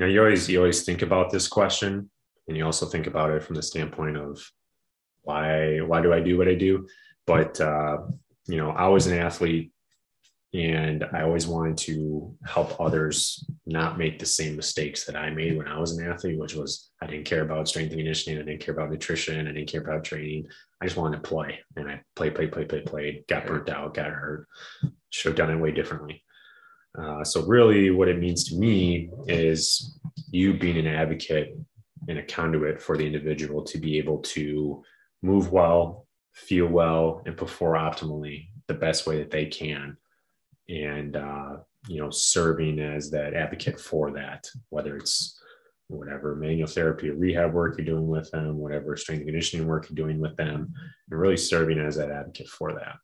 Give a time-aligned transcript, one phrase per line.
[0.00, 2.10] know, you always you always think about this question,
[2.48, 4.40] and you also think about it from the standpoint of
[5.22, 6.86] why why do I do what I do?
[7.26, 7.98] But uh,
[8.46, 9.72] you know, I was an athlete
[10.54, 15.56] and I always wanted to help others not make the same mistakes that I made
[15.56, 18.42] when I was an athlete, which was I didn't care about strength and conditioning, I
[18.42, 20.46] didn't care about nutrition, I didn't care about training.
[20.80, 23.24] I just wanted to play, and I played, played, played, played, played.
[23.28, 24.46] Got burnt out, got hurt.
[25.10, 26.22] Should have done it way differently.
[26.98, 29.98] Uh, so really, what it means to me is
[30.30, 31.56] you being an advocate
[32.08, 34.82] and a conduit for the individual to be able to
[35.22, 39.96] move well, feel well, and perform optimally the best way that they can.
[40.68, 41.56] And uh,
[41.88, 45.40] you know serving as that advocate for that whether it's
[45.88, 49.88] whatever manual therapy or rehab work you're doing with them whatever strength and conditioning work
[49.88, 50.72] you're doing with them
[51.10, 52.96] and really serving as that advocate for that